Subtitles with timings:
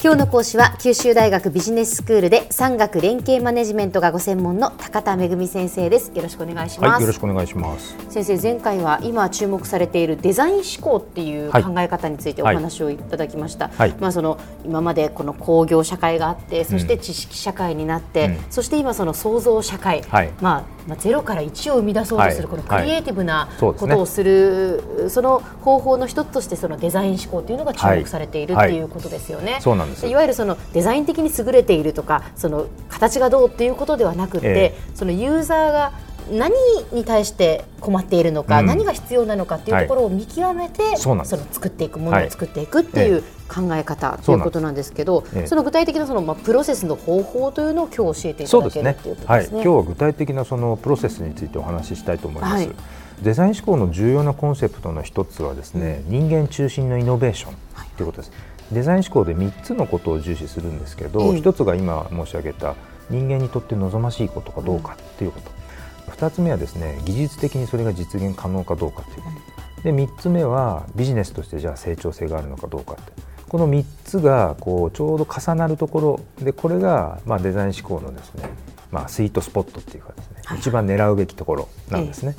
[0.00, 6.12] 今日の講師は九州大学ビジネススクールで産学連携マネジメントがご専門の高田恵先生です。
[6.14, 7.96] よろしくお願いします、はい、よろしくお願いします。
[8.08, 29.58] 先生前回は今注目されているデザイン思考っていう考え方についてお話をいただきました、はい、まあその今までこの工業社会があってそして知識社会になって、うん、そして今その創造社会、はい、まあまあ、ゼロから1を生み出そうとする、このクリエイティブなことをする、その方法の一つとしてそのデザイン思考というのが注目されている、っていうことですよね。
[29.60, 30.06] そうなんです。
[30.06, 34.74] いわゆるそのデザイン的に優れているとかその形がどうっていうことではなくて、え。
[34.94, 35.92] そのユーザーが
[36.30, 36.54] 何
[36.92, 49.28] に対して困っているのか、うん、何が必要なのかっていうところを見極めて、はい、その作っていくものを作っていくっていう考え方ということなんですけど、そその具体的なそのまあプロセスの方法というのを今日教えていただける、ね、いうことですね。
[49.28, 52.54] はい、今日は具体的なそのプロセスについてお話ししたいと思います。
[52.54, 52.70] はい、
[53.22, 57.54] デザイン思考の重要なコンセプトの一つはですね、うん、人間中心のイノベーション
[57.96, 58.04] とい。
[58.04, 58.32] うことです。
[58.72, 62.74] デザイン思考で3つのことを重視するんですけど、一、つが今申し上げた
[63.08, 65.50] 人間にとって望ましいことかどうかっていうこと。
[66.18, 69.22] 2つ目はですね技術的にそれが実現可能かどうかという。
[69.22, 69.30] こ
[69.76, 73.12] とで3つ目はビジネスとしてじゃあ成長性があるのかどうかって
[73.48, 78.48] この3つがこうちょうど重なるところでこれがまあデザイン思考のですね、
[78.90, 82.34] まあ、スイートスポットっていうかですね、はい、一番狙うべきところなんですね。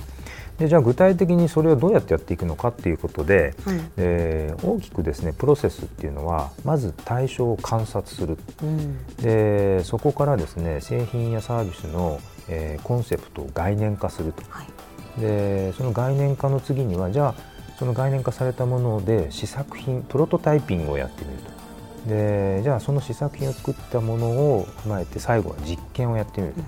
[0.59, 17.35] でじゃあ具体的にそれをどうやってやっていくのかっていうことで、はい、えー、大きくですねプロセスっていうのはまず対象を観察する、うん、でそこからですね製品やサービスのえー、コンセプトを概念化すると、はい、でその概念化の次にはじゃあ
[17.77, 21.59] その概念化されたもので試作品プロトタイピングをやってみると。
[22.07, 26.65] でじゃあその試作品を作ったものを踏まえて最後は実験をやってみると、うん、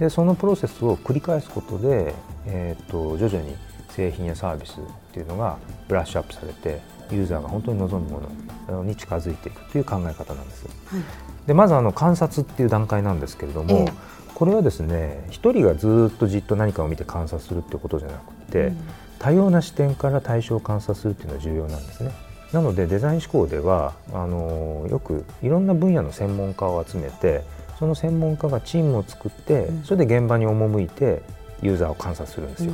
[0.00, 2.14] でそのプロセスを繰り返すことで、
[2.46, 3.54] えーと、徐々に
[3.90, 8.22] 製品やサービスっていうのがブラッシュアップされてユーザーが本当に望むも
[8.68, 10.66] のに近づいていくという考え方なんです。
[10.66, 11.02] はい、
[11.46, 13.92] でまずあの観察っていう段階なんですけれども、えー
[14.40, 18.78] これはですね一人がずっとじっと何かを見て観察するっていうことじゃなくて、うん、
[19.18, 22.10] 多様な視点から対象を観察するっていうのは重要なんですね。
[22.50, 27.42] なのでデザイン思考ではあのよくいろんな分野の専門家を集めて
[27.80, 31.22] その専門家がチームを作って、うん、それで現場に赴いて
[31.62, 32.72] ユーザーを観察するんですよ。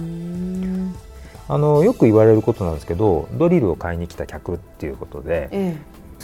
[1.49, 5.77] あのよく言われることなんですけどドリルを買いに来た客っていうことで、え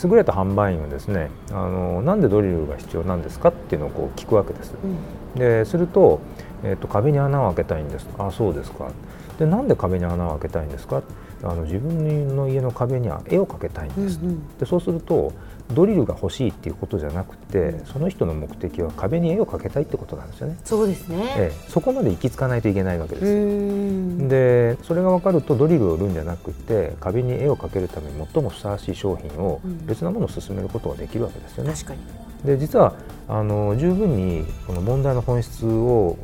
[0.03, 4.75] 優れた販売員はですねあのなんでドリルが必要なんですかっていうのをこう聞くわけです。
[4.83, 6.21] うん、ですると,、
[6.65, 8.09] えーと、壁に穴を開けたいんです。
[8.19, 8.91] あそうですか。
[9.39, 11.03] でなんで壁に穴を開けたいんですか？
[11.45, 15.33] あの自分の家の壁には絵を描けたいんです、うんうん、でそうすると
[15.73, 20.57] ドリルが欲しいっていうことじゃなくてその人の目的は壁に絵を描けたいってことなんですよね。
[20.65, 24.29] そうですね、ええ、そこまで行き着かないといけないわけです。
[24.29, 31.73] でそれが分かるとドリルを売るんじゃなくて壁に絵を描けるために最もふさわしい商品を別なものを進めることができるわけですよね。
[31.73, 32.01] 確かに
[32.45, 32.95] で実は
[33.29, 36.19] あの十分にこの問題の本質を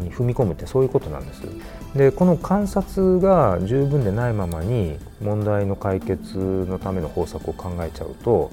[0.00, 1.42] に踏み込むってそういうことなんです。
[1.96, 8.50] でこの観察が十分でないままに問題の解決のための方策を考えちゃうと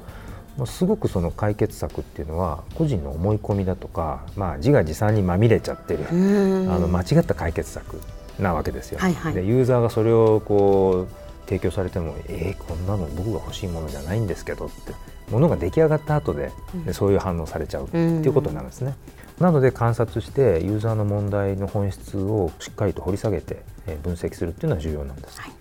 [0.66, 8.02] すごくその解決策っていうのは個人の思い込みだとか、まあ、自画自賛にまみれちゃってるあの間違った解決策
[8.40, 9.00] なわけですよ。
[9.00, 14.94] はいはい、でユーザーがそれをこう提供されてもえー、こんなの僕が欲しいものじゃないんですけどって
[15.32, 16.52] ものが出来上がった後で
[16.86, 18.96] でそういう反応されちゃうっていうことなんですね。
[19.40, 23.64] なので観察してユーザーの問題の本質をしっかりと掘り下げて
[24.04, 25.40] 分析するっていうのは重要なんです。
[25.42, 25.52] はい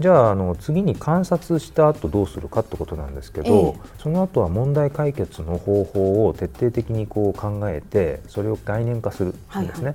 [0.00, 9.64] じゃああの次に観察した後どうするかってことなんですけど、ええ、その後は問題解決の方法を徹底的にこう考えてそれを概念化するんですね。
[9.64, 9.94] はいはい、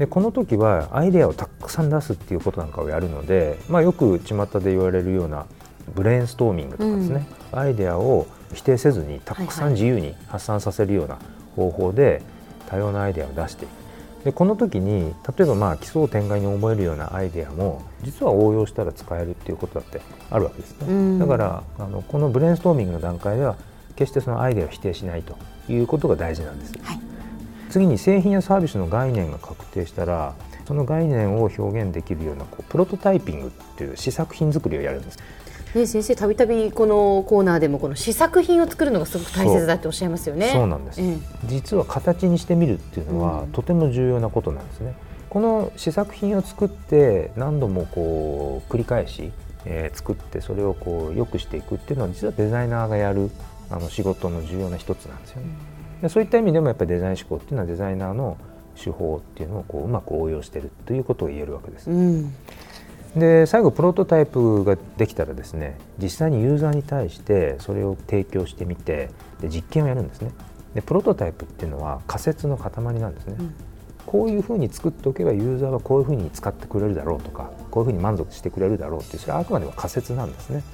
[0.00, 5.46] でこの時はアイデアをたくさん出すっていうことなんかをやるので、まあ、よく巷で言われるような
[5.94, 11.18] ブレインストーミングとかですね、うん、アイデアを否定せずにたくさん自由に発散させるような
[11.56, 12.22] 方法で
[12.68, 13.83] 多様なアイデアを出していく。
[14.24, 21.18] でこの時に例えばまあ奇想天外に思えるようなアイデアも実は応用したら使えるっていうことだってあるわけですね。
[21.18, 23.56] だからあのこのブレインストーミングの段階では
[23.96, 25.36] 決してそのアイデアを否定しないと
[25.70, 26.72] いうことが大事なんです。
[26.82, 27.00] はい、
[27.68, 30.34] 次に製品やサービスの概念が確定したら
[30.66, 35.18] その概念を表現できるようなこうプロトタイピングっていう試作品作りをやるんです。
[35.74, 40.50] ね、先生たびたびこのコーナーでもこの試作品を作るのがすごく大切だっておっしゃいますよね。
[40.52, 44.94] そうなんです、うん、実は形にしてみるっていうのは、とても重要なことなんですね。
[45.28, 49.32] この試作品を作って何度もこう繰り返し、
[49.64, 53.32] えー、作ってそれをこう良くしていくっていうのは実はデザイナーがやる
[53.68, 55.48] あの仕事の重要な一つなんですよね。
[56.02, 58.36] でそういった意味でもやっぱりデザイン思考っていうのはデザイナーの
[58.76, 61.90] 手法っていうのをこううまく応用しているということを言えるわけです。
[61.90, 62.32] うん
[63.16, 70.32] で最後プロトタイプができたらですね実際にユーザーに対してそれを提供してみてで実験をやるんですね。
[70.74, 73.54] でプロトタイプっていうのは仮説の塊なんですね、うん、
[74.06, 80.64] こういうふうに作っておけばユーザーはこういうふうに使ってくれるだろうとかこういうふうに満足してくれるだろうっていうそれはあくまでも仮説なんですね。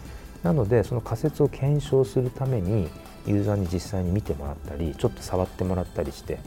[0.43, 2.89] なのでその仮説を検証するために
[3.27, 6.39] ユーザーに実際に見てもらったりちょっと触ってもらったりして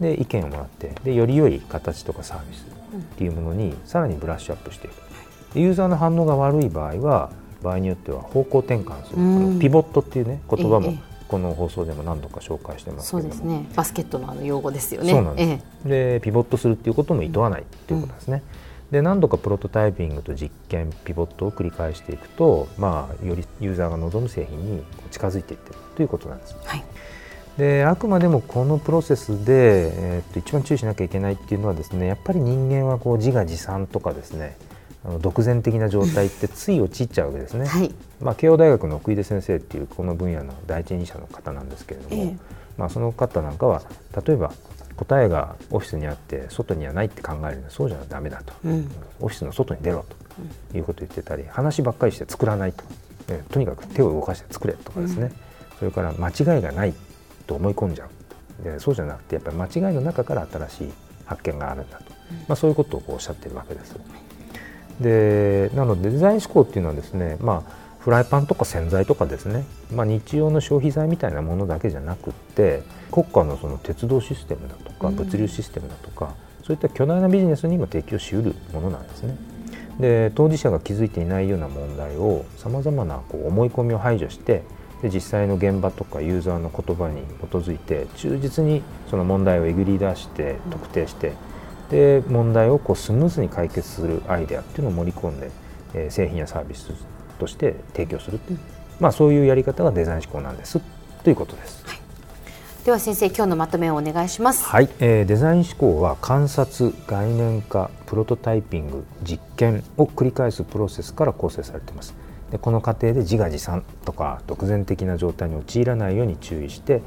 [0.00, 5.06] で意見をもらってでより良い形とかサービスっていうものにさらにブラッシュアップしていく
[5.54, 7.30] ユーザーの反応が悪い場合は
[7.62, 10.96] 場合によっては方向転換する、うん、ピボットっていうね言葉も
[11.28, 13.66] この放送でも何度か紹介してますそうですね。
[13.74, 15.10] バスケットのあの用語ですよね。
[15.10, 18.42] そうなんです、ええ、でピボットするっていうことも厭わないっていうことですね、
[18.88, 26.84] うん、で何度かプロトタイピングと実験ピボットを繰り返していくと、まあ、よりユーザーが望む製品に近づいていってるということなんです、はい。
[27.58, 34.56] であくまでもこのプロセスで、えー、っと一番注意しなきゃいけないっていうのはですねやっぱり人間はこう自画自賛とかですね
[35.06, 42.36] あの独善的な状態ってつい陥っちゃうわけですね、はい、まあ、慶応大学の奥出先生っていうこの分野の第一人者の方なんですけれども、ええ、
[42.76, 43.82] まあ、その方なんかは
[44.26, 44.52] 例えば
[44.96, 50.04] 答えがオフィスにあって外にはないって考えるのはそうじゃだめだと、うん、オフィスの外に出ろ
[50.72, 52.82] ということを言ってたり話ばっかりして作らないと、
[53.28, 55.30] えとにかく手を動かして作れとかですね、
[55.72, 56.94] うん、それから間違いがない
[57.46, 58.64] と思い込んじゃう。
[58.64, 60.92] でそうじゃなくてやっぱり間違いの中から新しい
[61.26, 62.04] 発見があるんだと、
[62.48, 63.94] まあ、そういうことをおっしゃってるわけです。
[65.00, 79.36] でなのでデザイン思考っていうのはですね、まあ、フライパンとか洗剤とかですね、まあ、日用の消費財みたいなものだけじゃなくって国家のその鉄道システムだとか物流システムだとか、うん、そういった巨大なビジネスにも提供しうるものなんですね。
[80.00, 84.62] で当事者が気づいていないような問題をさまざまなこう思い込みを排除して
[85.02, 91.32] で実際の現場とかユーザーの言葉に基づいて忠実にその問題をえぐり出して特定して、
[91.90, 95.50] で問題をこうスムーズに解決するアイデアっていうのを盛り込んで、
[95.94, 96.90] えー、製品やサービス
[97.38, 98.58] として提供する、うん、
[98.98, 100.80] まあ、そういうやり方がデザイン思考なんです
[101.22, 101.84] ということです。
[101.86, 101.98] はい、
[102.84, 104.64] では先生今日のまとめをお願いします。
[104.64, 112.14] はい、えー、デザイン思考は観察、概念化、プロトタイピング、実験を繰り返すプロセスから構成されています。
[112.50, 117.02] でこの過程で自画自賛とか独善的な状態に陥らないように注意して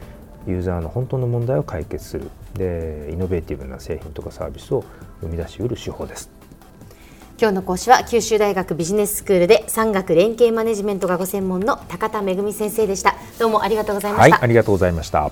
[0.48, 2.30] ユーザーの本当の問題を解決する。
[2.54, 4.84] でイノベーティブな製品とかサービスを
[5.22, 6.30] 生み出しうる手法です。
[7.40, 13.16] 今日の講師は九州大学ビジネススクールで産学連携マネジメントがご専門の高田恵先生でした。
[13.40, 15.32] どうもありがとうございました、はい、ありがとうございました。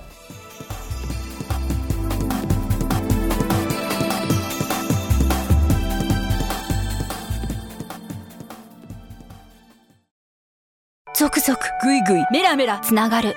[11.14, 13.36] 続々ぐいぐいメラメラつながる